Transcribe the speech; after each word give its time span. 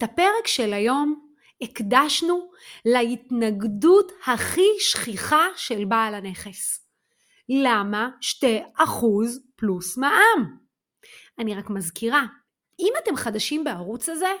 את 0.00 0.04
הפרק 0.04 0.46
של 0.46 0.72
היום 0.72 1.30
הקדשנו 1.60 2.50
להתנגדות 2.84 4.12
הכי 4.26 4.68
שכיחה 4.78 5.46
של 5.56 5.84
בעל 5.84 6.14
הנכס. 6.14 6.86
למה 7.48 8.08
2% 8.76 8.80
פלוס 9.56 9.98
מע"מ? 9.98 10.56
אני 11.38 11.54
רק 11.54 11.70
מזכירה, 11.70 12.22
אם 12.78 12.92
אתם 13.02 13.16
חדשים 13.16 13.64
בערוץ 13.64 14.08
הזה, 14.08 14.32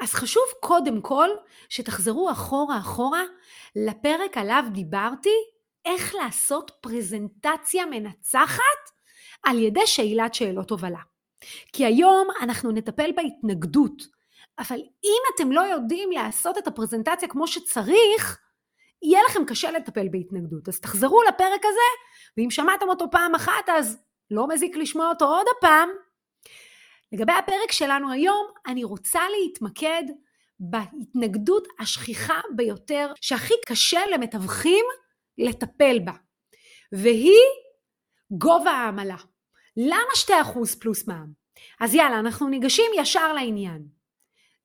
אז 0.00 0.12
חשוב 0.12 0.42
קודם 0.60 1.00
כל 1.00 1.28
שתחזרו 1.68 2.30
אחורה 2.30 2.78
אחורה 2.78 3.22
לפרק 3.76 4.36
עליו 4.36 4.64
דיברתי, 4.72 5.36
איך 5.84 6.14
לעשות 6.14 6.70
פרזנטציה 6.80 7.86
מנצחת 7.86 8.90
על 9.42 9.58
ידי 9.58 9.86
שאלת 9.86 10.34
שאלות 10.34 10.70
הובלה. 10.70 11.00
כי 11.72 11.84
היום 11.84 12.28
אנחנו 12.40 12.72
נטפל 12.72 13.10
בהתנגדות, 13.16 14.19
אבל 14.58 14.78
אם 15.04 15.22
אתם 15.34 15.52
לא 15.52 15.60
יודעים 15.60 16.10
לעשות 16.12 16.58
את 16.58 16.66
הפרזנטציה 16.66 17.28
כמו 17.28 17.46
שצריך, 17.46 18.38
יהיה 19.02 19.20
לכם 19.28 19.44
קשה 19.44 19.70
לטפל 19.70 20.08
בהתנגדות. 20.10 20.68
אז 20.68 20.80
תחזרו 20.80 21.22
לפרק 21.22 21.64
הזה, 21.64 21.90
ואם 22.36 22.50
שמעתם 22.50 22.88
אותו 22.88 23.10
פעם 23.10 23.34
אחת, 23.34 23.68
אז 23.68 23.98
לא 24.30 24.48
מזיק 24.48 24.76
לשמוע 24.76 25.08
אותו 25.08 25.24
עוד 25.24 25.46
הפעם. 25.58 25.88
לגבי 27.12 27.32
הפרק 27.32 27.72
שלנו 27.72 28.12
היום, 28.12 28.46
אני 28.66 28.84
רוצה 28.84 29.20
להתמקד 29.28 30.02
בהתנגדות 30.60 31.68
השכיחה 31.78 32.40
ביותר, 32.56 33.12
שהכי 33.20 33.54
קשה 33.66 34.00
למתווכים 34.12 34.84
לטפל 35.38 35.98
בה, 36.04 36.12
והיא 36.92 37.46
גובה 38.30 38.70
העמלה. 38.70 39.16
למה 39.76 40.12
2% 40.26 40.80
פלוס 40.80 41.08
מע"מ? 41.08 41.32
אז 41.80 41.94
יאללה, 41.94 42.18
אנחנו 42.18 42.48
ניגשים 42.48 42.92
ישר 42.96 43.32
לעניין. 43.32 43.99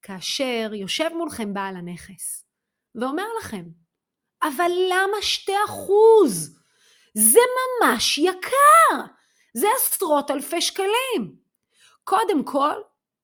כאשר 0.06 0.72
יושב 0.74 1.10
מולכם 1.14 1.54
בעל 1.54 1.76
הנכס 1.76 2.46
ואומר 2.96 3.24
לכם, 3.40 3.66
אבל 4.44 4.72
למה 4.90 5.18
2%? 5.46 5.50
זה 7.14 7.40
ממש 7.82 8.18
יקר, 8.18 9.06
זה 9.54 9.68
עשרות 9.78 10.32
אלפי 10.32 10.62
שקלים. 10.62 11.36
קודם 12.04 12.44
כל, 12.44 12.74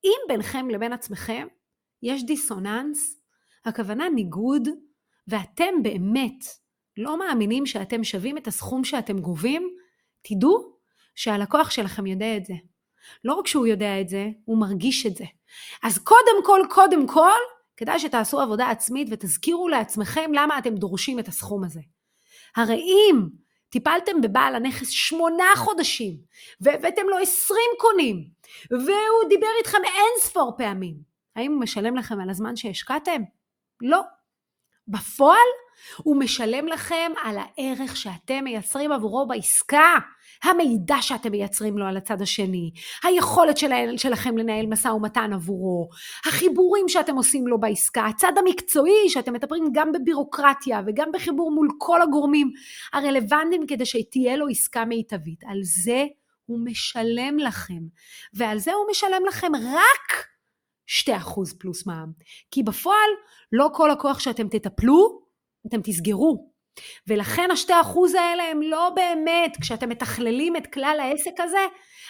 אם 0.04 0.18
ביניכם 0.28 0.70
לבין 0.70 0.94
עצמכם 0.94 1.48
יש 2.04 2.26
דיסוננס, 2.26 3.22
הכוונה 3.66 4.10
ניגוד, 4.10 4.68
ואתם 5.28 5.84
באמת 5.84 6.46
לא 6.98 7.20
מאמינים 7.20 7.66
שאתם 7.66 8.04
שווים 8.04 8.38
את 8.38 8.48
הסכום 8.48 8.84
שאתם 8.84 9.20
גובים, 9.20 9.76
תדעו 10.22 10.78
שהלקוח 11.16 11.70
שלכם 11.70 12.06
יודע 12.06 12.38
את 12.38 12.46
זה. 12.46 12.54
לא 13.24 13.34
רק 13.34 13.48
שהוא 13.48 13.68
יודע 13.68 14.02
את 14.02 14.10
זה, 14.10 14.28
הוא 14.46 14.62
מרגיש 14.62 15.06
את 15.06 15.16
זה. 15.16 15.26
אז 15.84 15.98
קודם 15.98 16.46
כל, 16.46 16.62
קודם 16.70 17.08
כל, 17.08 17.40
כדאי 17.78 18.00
שתעשו 18.00 18.40
עבודה 18.40 18.70
עצמית 18.70 19.08
ותזכירו 19.12 19.68
לעצמכם 19.68 20.32
למה 20.34 20.58
אתם 20.58 20.76
דורשים 20.76 21.20
את 21.20 21.28
הסכום 21.28 21.64
הזה. 21.64 21.82
הרי 22.56 22.76
אם 22.76 23.28
טיפלתם 23.70 24.22
בבעל 24.22 24.56
הנכס 24.56 24.90
שמונה 24.90 25.46
חודשים, 25.56 26.18
והבאתם 26.62 27.08
לו 27.10 27.18
עשרים 27.18 27.72
קונים, 27.80 28.28
והוא 28.72 29.30
דיבר 29.30 29.48
איתכם 29.60 29.78
אין 29.86 30.12
ספור 30.20 30.54
פעמים, 30.58 30.96
האם 31.36 31.52
הוא 31.52 31.62
משלם 31.62 31.96
לכם 31.96 32.20
על 32.20 32.30
הזמן 32.30 32.56
שהשקעתם? 32.56 33.22
לא. 33.82 34.02
בפועל 34.92 35.48
הוא 35.98 36.20
משלם 36.20 36.68
לכם 36.68 37.12
על 37.24 37.38
הערך 37.38 37.98
שאתם 37.98 38.44
מייצרים 38.44 38.92
עבורו 38.92 39.28
בעסקה. 39.28 39.96
המידע 40.44 40.96
שאתם 41.02 41.32
מייצרים 41.32 41.78
לו 41.78 41.86
על 41.86 41.98
הצד 41.98 42.22
השני, 42.22 42.72
היכולת 43.04 43.58
של, 43.58 43.98
שלכם 43.98 44.38
לנהל 44.38 44.66
משא 44.66 44.88
ומתן 44.88 45.34
עבורו, 45.34 45.90
החיבורים 46.26 46.90
שאתם 46.90 47.16
עושים 47.16 47.48
לו 47.48 47.60
בעסקה, 47.60 48.06
הצד 48.06 48.32
המקצועי 48.38 49.10
שאתם 49.10 49.34
מטפלים 49.34 49.66
גם 49.74 49.92
בבירוקרטיה 49.92 50.82
וגם 50.88 51.12
בחיבור 51.14 51.52
מול 51.52 51.68
כל 51.78 52.02
הגורמים 52.02 52.52
הרלוונטיים 52.94 53.68
כדי 53.68 53.86
שתהיה 53.86 54.38
לו 54.38 54.48
עסקה 54.48 54.86
מיטבית. 54.86 55.44
על 55.46 55.60
זה 55.64 56.06
הוא 56.46 56.60
משלם 56.66 57.40
לכם, 57.40 57.82
ועל 58.34 58.58
זה 58.58 58.74
הוא 58.74 58.86
משלם 58.92 59.22
לכם 59.28 59.52
רק 59.56 60.31
2% 61.08 61.12
פלוס 61.60 61.86
מע"מ. 61.86 62.12
כי 62.52 62.64
בפועל 62.64 63.10
לא 63.52 63.70
כל 63.74 63.90
לקוח 63.92 64.20
שאתם 64.20 64.48
תטפלו, 64.48 65.22
אתם 65.68 65.82
תסגרו. 65.84 66.52
ולכן 67.08 67.52
השתי 67.52 67.74
אחוז 67.82 68.14
האלה 68.14 68.44
הם 68.44 68.62
לא 68.62 68.92
באמת, 68.96 69.58
כשאתם 69.62 69.90
מתכללים 69.90 70.56
את 70.56 70.68
כלל 70.68 70.98
העסק 71.02 71.40
הזה, 71.40 71.66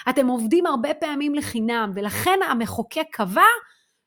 אתם 0.09 0.27
עובדים 0.27 0.65
הרבה 0.65 0.93
פעמים 0.93 1.35
לחינם, 1.35 1.91
ולכן 1.95 2.39
המחוקק 2.49 3.05
קבע 3.11 3.45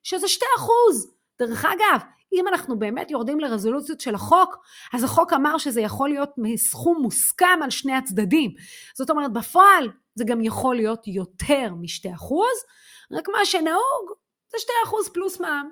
שזה 0.03 0.29
שתי 0.29 0.47
אחוז. 0.57 1.15
דרך 1.39 1.65
אגב, 1.65 2.01
אם 2.33 2.49
אנחנו 2.49 2.79
באמת 2.79 3.11
יורדים 3.11 3.41
לרזולוציות 3.41 4.01
של 4.01 4.15
החוק, 4.15 4.57
אז 4.93 5.05
החוק 5.05 5.33
אמר 5.33 5.59
שזה 5.59 5.81
יכול 5.81 6.09
להיות 6.09 6.31
מסכום 6.39 7.03
מוסכם 7.03 7.63
על 7.63 7.71
שני 7.71 7.95
הצדדים. 7.95 8.51
זאת 8.95 9.11
אומרת, 9.11 9.33
בפועל 9.33 9.91
זה 10.15 10.25
גם 10.25 10.41
יכול 10.41 10.77
להיות 10.77 11.07
יותר 11.07 11.75
משתי 11.81 12.15
אחוז, 12.15 12.65
רק 13.13 13.29
מה 13.29 13.45
שנהוג 13.45 14.24
זה 14.55 14.61
שתי 14.61 14.73
אחוז 14.85 15.09
פלוס 15.09 15.41
מע"מ. 15.41 15.69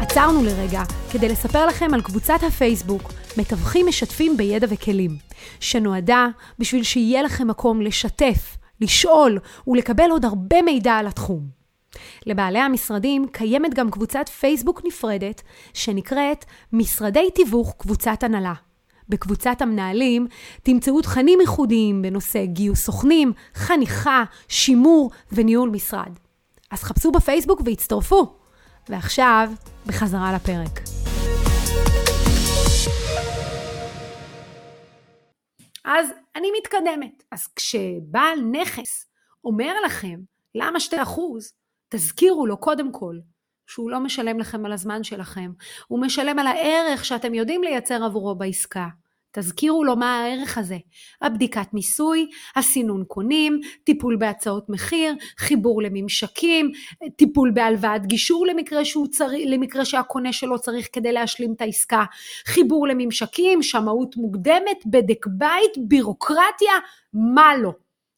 עצרנו 0.00 0.44
לרגע 0.44 0.82
כדי 1.12 1.28
לספר 1.28 1.66
לכם 1.66 1.94
על 1.94 2.02
קבוצת 2.02 2.38
הפייסבוק 2.46 3.02
מתווכים 3.38 3.86
משתפים 3.86 4.36
בידע 4.36 4.66
וכלים, 4.70 5.10
שנועדה 5.60 6.26
בשביל 6.58 6.82
שיהיה 6.82 7.22
לכם 7.22 7.48
מקום 7.48 7.80
לשתף, 7.80 8.56
לשאול 8.80 9.38
ולקבל 9.66 10.10
עוד 10.10 10.24
הרבה 10.24 10.62
מידע 10.62 10.92
על 10.92 11.06
התחום. 11.06 11.48
לבעלי 12.26 12.58
המשרדים 12.58 13.26
קיימת 13.32 13.74
גם 13.74 13.90
קבוצת 13.90 14.28
פייסבוק 14.28 14.82
נפרדת 14.84 15.42
שנקראת 15.74 16.44
משרדי 16.72 17.30
תיווך 17.34 17.74
קבוצת 17.78 18.22
הנהלה. 18.22 18.67
בקבוצת 19.08 19.62
המנהלים 19.62 20.26
תמצאו 20.62 21.02
תכנים 21.02 21.40
ייחודיים 21.40 22.02
בנושא 22.02 22.44
גיוס 22.44 22.84
סוכנים, 22.84 23.32
חניכה, 23.54 24.24
שימור 24.48 25.10
וניהול 25.32 25.70
משרד. 25.70 26.18
אז 26.70 26.82
חפשו 26.82 27.12
בפייסבוק 27.12 27.60
והצטרפו. 27.64 28.38
ועכשיו, 28.88 29.50
בחזרה 29.86 30.32
לפרק. 30.32 30.80
אז 35.84 36.08
אני 36.36 36.48
מתקדמת. 36.58 37.22
אז 37.32 37.46
כשבעל 37.56 38.40
נכס 38.52 39.06
אומר 39.44 39.74
לכם, 39.86 40.20
למה 40.54 40.80
שתי 40.80 41.02
אחוז? 41.02 41.52
תזכירו 41.88 42.46
לו 42.46 42.56
קודם 42.56 42.92
כל 42.92 43.14
שהוא 43.68 43.90
לא 43.90 44.00
משלם 44.00 44.38
לכם 44.38 44.66
על 44.66 44.72
הזמן 44.72 45.04
שלכם, 45.04 45.50
הוא 45.88 46.00
משלם 46.00 46.38
על 46.38 46.46
הערך 46.46 47.04
שאתם 47.04 47.34
יודעים 47.34 47.62
לייצר 47.62 48.04
עבורו 48.04 48.34
בעסקה. 48.34 48.88
תזכירו 49.32 49.84
לו 49.84 49.96
מה 49.96 50.18
הערך 50.18 50.58
הזה. 50.58 50.76
הבדיקת 51.22 51.74
מיסוי, 51.74 52.30
הסינון 52.56 53.04
קונים, 53.08 53.60
טיפול 53.84 54.16
בהצעות 54.16 54.68
מחיר, 54.68 55.14
חיבור 55.38 55.82
לממשקים, 55.82 56.72
טיפול 57.16 57.50
בהלוואת 57.50 58.06
גישור 58.06 58.46
למקרה, 58.46 58.82
צריך, 59.10 59.32
למקרה 59.46 59.84
שהקונה 59.84 60.32
שלו 60.32 60.58
צריך 60.58 60.88
כדי 60.92 61.12
להשלים 61.12 61.52
את 61.52 61.60
העסקה, 61.60 62.04
חיבור 62.46 62.86
לממשקים, 62.88 63.62
שמאות 63.62 64.16
מוקדמת, 64.16 64.86
בדק 64.86 65.26
בית, 65.26 65.88
בירוקרטיה, 65.88 66.72
מה 67.12 67.56
לא. 67.56 67.72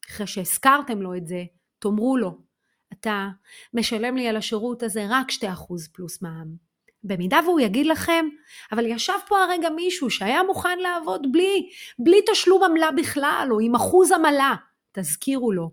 אחרי 0.09 0.27
שהזכרתם 0.27 1.01
לו 1.01 1.15
את 1.15 1.27
זה, 1.27 1.43
תאמרו 1.79 2.17
לו, 2.17 2.50
אתה 3.01 3.29
משלם 3.73 4.15
לי 4.15 4.27
על 4.27 4.37
השירות 4.37 4.83
הזה 4.83 5.05
רק 5.09 5.31
2% 5.31 5.43
פלוס 5.93 6.21
מע"מ. 6.21 6.71
במידה 7.03 7.39
והוא 7.45 7.59
יגיד 7.59 7.85
לכם, 7.85 8.25
אבל 8.71 8.85
ישב 8.85 9.13
פה 9.27 9.43
הרגע 9.43 9.69
מישהו 9.69 10.09
שהיה 10.09 10.43
מוכן 10.43 10.79
לעבוד 10.79 11.31
בלי, 11.31 11.69
בלי 11.99 12.17
תשלום 12.31 12.63
עמלה 12.63 12.89
בכלל, 12.97 13.47
או 13.51 13.59
עם 13.59 13.75
אחוז 13.75 14.11
עמלה, 14.11 14.55
תזכירו 14.91 15.51
לו 15.51 15.71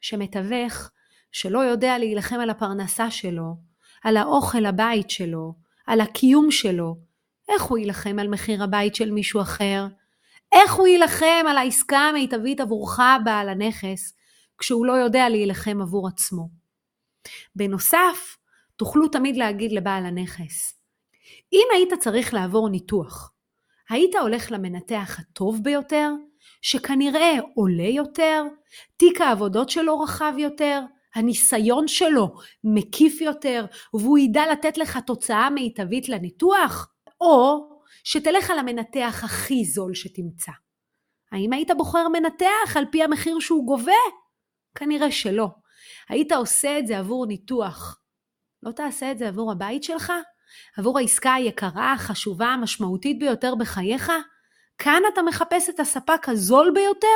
שמתווך 0.00 0.90
שלא 1.32 1.58
יודע 1.58 1.98
להילחם 1.98 2.40
על 2.40 2.50
הפרנסה 2.50 3.10
שלו, 3.10 3.56
על 4.04 4.16
האוכל 4.16 4.58
לבית 4.58 5.10
שלו, 5.10 5.54
על 5.86 6.00
הקיום 6.00 6.50
שלו, 6.50 6.96
איך 7.48 7.62
הוא 7.62 7.78
יילחם 7.78 8.18
על 8.18 8.28
מחיר 8.28 8.62
הבית 8.62 8.94
של 8.94 9.10
מישהו 9.10 9.40
אחר? 9.40 9.86
איך 10.52 10.72
הוא 10.72 10.86
יילחם 10.86 11.44
על 11.48 11.58
העסקה 11.58 11.98
המיטבית 11.98 12.60
עבורך, 12.60 13.00
בעל 13.24 13.48
הנכס, 13.48 14.16
כשהוא 14.62 14.86
לא 14.86 14.92
יודע 14.92 15.28
להילחם 15.28 15.78
עבור 15.82 16.08
עצמו? 16.08 16.48
בנוסף, 17.56 18.36
תוכלו 18.76 19.08
תמיד 19.08 19.36
להגיד 19.36 19.72
לבעל 19.72 20.06
הנכס, 20.06 20.80
אם 21.52 21.66
היית 21.74 21.92
צריך 22.00 22.34
לעבור 22.34 22.68
ניתוח, 22.68 23.32
היית 23.90 24.14
הולך 24.14 24.52
למנתח 24.52 25.16
הטוב 25.20 25.60
ביותר, 25.62 26.10
שכנראה 26.62 27.32
עולה 27.54 27.88
יותר, 27.88 28.44
תיק 28.96 29.20
העבודות 29.20 29.70
שלו 29.70 30.00
רחב 30.00 30.32
יותר, 30.38 30.80
הניסיון 31.14 31.88
שלו 31.88 32.34
מקיף 32.64 33.20
יותר, 33.20 33.66
והוא 33.94 34.18
ידע 34.18 34.42
לתת 34.52 34.78
לך 34.78 34.98
תוצאה 35.06 35.50
מיטבית 35.50 36.08
לניתוח, 36.08 36.88
או 37.20 37.68
שתלך 38.04 38.50
על 38.50 38.58
המנתח 38.58 39.20
הכי 39.24 39.64
זול 39.64 39.94
שתמצא. 39.94 40.52
האם 41.32 41.52
היית 41.52 41.70
בוחר 41.76 42.08
מנתח 42.08 42.76
על 42.76 42.84
פי 42.90 43.02
המחיר 43.02 43.40
שהוא 43.40 43.66
גובה? 43.66 44.21
כנראה 44.74 45.12
שלא. 45.12 45.48
היית 46.08 46.32
עושה 46.32 46.78
את 46.78 46.86
זה 46.86 46.98
עבור 46.98 47.26
ניתוח. 47.26 48.00
לא 48.62 48.72
תעשה 48.72 49.10
את 49.12 49.18
זה 49.18 49.28
עבור 49.28 49.52
הבית 49.52 49.84
שלך? 49.84 50.12
עבור 50.76 50.98
העסקה 50.98 51.34
היקרה, 51.34 51.92
החשובה, 51.92 52.46
המשמעותית 52.46 53.18
ביותר 53.18 53.54
בחייך? 53.54 54.12
כאן 54.78 55.02
אתה 55.12 55.22
מחפש 55.22 55.68
את 55.68 55.80
הספק 55.80 56.28
הזול 56.28 56.72
ביותר? 56.74 57.08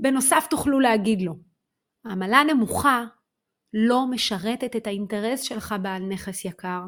בנוסף 0.00 0.46
תוכלו 0.50 0.80
להגיד 0.80 1.22
לו, 1.22 1.34
עמלה 2.06 2.44
נמוכה 2.44 3.04
לא 3.72 4.06
משרתת 4.10 4.76
את 4.76 4.86
האינטרס 4.86 5.42
שלך 5.42 5.74
בעל 5.82 6.02
נכס 6.02 6.44
יקר, 6.44 6.82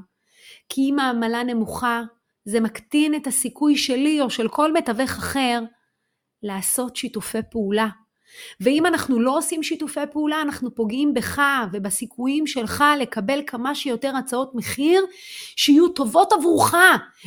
כי 0.69 0.81
אם 0.81 0.99
העמלה 0.99 1.43
נמוכה, 1.43 2.03
זה 2.45 2.61
מקטין 2.61 3.15
את 3.15 3.27
הסיכוי 3.27 3.77
שלי 3.77 4.21
או 4.21 4.31
של 4.31 4.49
כל 4.49 4.73
מתווך 4.73 5.11
אחר 5.11 5.61
לעשות 6.43 6.97
שיתופי 6.97 7.39
פעולה. 7.51 7.89
ואם 8.61 8.87
אנחנו 8.87 9.21
לא 9.21 9.39
עושים 9.39 9.63
שיתופי 9.63 10.01
פעולה, 10.13 10.43
אנחנו 10.43 10.75
פוגעים 10.75 11.15
בך 11.15 11.43
ובסיכויים 11.73 12.47
שלך 12.47 12.85
לקבל 13.01 13.43
כמה 13.47 13.75
שיותר 13.75 14.17
הצעות 14.17 14.55
מחיר 14.55 15.05
שיהיו 15.57 15.89
טובות 15.89 16.33
עבורך, 16.33 16.75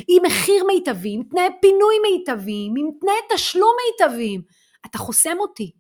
עם 0.08 0.24
מחיר 0.26 0.64
מיטבי, 0.68 1.14
עם 1.14 1.24
תנאי 1.24 1.50
פינוי 1.62 1.96
מיטביים, 2.12 2.74
עם 2.78 2.90
תנאי 3.02 3.36
תשלום 3.36 3.72
מיטביים. 3.92 4.42
אתה 4.86 4.98
חוסם 4.98 5.36
אותי. 5.40 5.72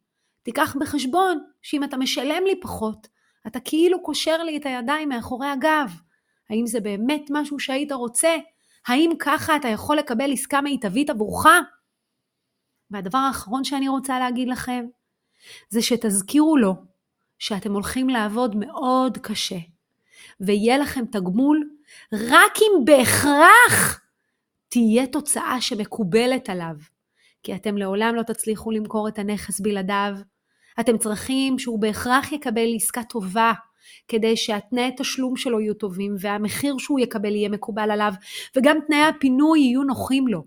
תיקח 0.44 0.76
בחשבון 0.80 1.40
שאם 1.62 1.84
אתה 1.84 1.98
משלם 1.98 2.44
לי 2.46 2.60
פחות, 2.62 3.08
אתה 3.48 3.60
כאילו 3.60 4.04
קושר 4.04 4.44
לי 4.44 4.58
את 4.58 4.66
הידיים 4.66 5.10
מאחורי 5.10 5.48
הגב. 5.48 5.92
האם 6.50 6.68
זה 6.68 6.80
באמת 6.80 7.28
משהו 7.30 7.60
שהיית 7.60 7.92
רוצה? 7.92 8.36
האם 8.88 9.12
ככה 9.20 9.56
אתה 9.56 9.68
יכול 9.68 9.98
לקבל 9.98 10.34
עסקה 10.34 10.62
מיטבית 10.62 11.10
עבורך? 11.10 11.46
והדבר 12.92 13.18
האחרון 13.18 13.64
שאני 13.64 13.88
רוצה 13.88 14.20
להגיד 14.20 14.48
לכם, 14.48 14.86
זה 15.70 15.82
שתזכירו 15.82 16.58
לו 16.58 16.76
שאתם 17.40 17.74
הולכים 17.74 18.10
לעבוד 18.10 18.56
מאוד 18.56 19.18
קשה, 19.18 19.60
ויהיה 20.40 20.78
לכם 20.78 21.06
תגמול 21.06 21.70
רק 22.14 22.54
אם 22.62 22.86
בהכרח 22.86 24.02
תהיה 24.70 25.08
תוצאה 25.08 25.62
שמקובלת 25.62 26.50
עליו. 26.50 26.76
כי 27.44 27.56
אתם 27.56 27.78
לעולם 27.78 28.16
לא 28.16 28.24
תצליחו 28.24 28.72
למכור 28.72 29.08
את 29.08 29.20
הנכס 29.20 29.60
בלעדיו. 29.60 30.18
אתם 30.80 30.98
צריכים 30.98 31.60
שהוא 31.60 31.80
בהכרח 31.80 32.32
יקבל 32.32 32.76
עסקה 32.76 33.04
טובה, 33.04 33.54
כדי 34.08 34.38
שהתנאי 34.38 34.92
תשלום 34.98 35.38
שלו 35.38 35.60
יהיו 35.60 35.74
טובים, 35.74 36.16
והמחיר 36.20 36.76
שהוא 36.78 37.00
יקבל 37.00 37.36
יהיה 37.36 37.50
מקובל 37.50 37.92
עליו, 37.92 38.14
וגם 38.56 38.78
תנאי 38.88 39.04
הפינוי 39.04 39.60
יהיו 39.60 39.84
נוחים 39.84 40.28
לו. 40.28 40.44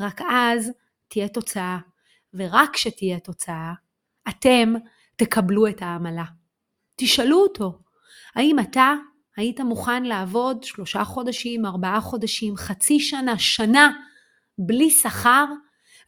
רק 0.00 0.20
אז 0.30 0.70
תהיה 1.08 1.28
תוצאה, 1.28 1.78
ורק 2.34 2.70
כשתהיה 2.72 3.20
תוצאה, 3.20 3.72
אתם 4.28 4.74
תקבלו 5.16 5.66
את 5.66 5.82
העמלה. 5.82 6.24
תשאלו 6.96 7.42
אותו, 7.42 7.78
האם 8.34 8.58
אתה 8.58 8.94
היית 9.36 9.60
מוכן 9.60 10.02
לעבוד 10.02 10.64
שלושה 10.64 11.04
חודשים, 11.04 11.66
ארבעה 11.66 12.00
חודשים, 12.00 12.56
חצי 12.56 13.00
שנה, 13.00 13.38
שנה, 13.38 13.90
בלי 14.58 14.90
שכר, 14.90 15.44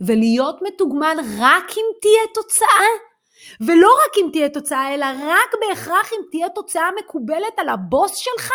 ולהיות 0.01 0.59
מתוגמל 0.63 1.17
רק 1.39 1.65
אם 1.77 1.85
תהיה 2.01 2.35
תוצאה? 2.35 2.87
ולא 3.61 3.89
רק 4.05 4.13
אם 4.19 4.31
תהיה 4.33 4.49
תוצאה, 4.49 4.95
אלא 4.95 5.07
רק 5.07 5.51
בהכרח 5.61 6.13
אם 6.13 6.23
תהיה 6.31 6.49
תוצאה 6.55 6.89
מקובלת 7.05 7.59
על 7.59 7.69
הבוס 7.69 8.17
שלך? 8.17 8.51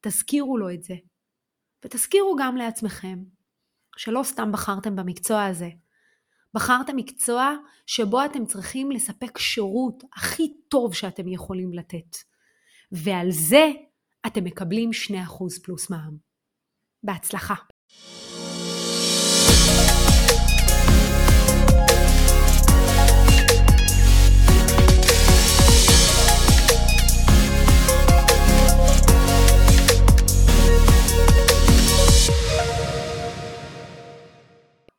תזכירו 0.00 0.58
לו 0.58 0.70
את 0.70 0.82
זה. 0.82 0.94
ותזכירו 1.84 2.36
גם 2.38 2.56
לעצמכם 2.56 3.18
שלא 3.96 4.22
סתם 4.22 4.52
בחרתם 4.52 4.96
במקצוע 4.96 5.44
הזה. 5.44 5.68
בחרתם 6.54 6.96
מקצוע 6.96 7.54
שבו 7.86 8.24
אתם 8.24 8.46
צריכים 8.46 8.90
לספק 8.90 9.38
שירות 9.38 10.04
הכי 10.16 10.52
טוב 10.68 10.94
שאתם 10.94 11.28
יכולים 11.28 11.72
לתת. 11.72 12.16
ועל 12.92 13.30
זה 13.30 13.70
אתם 14.26 14.44
מקבלים 14.44 14.90
2% 14.92 15.14
פלוס 15.64 15.90
מע"מ. 15.90 16.16
בהצלחה. 17.02 17.54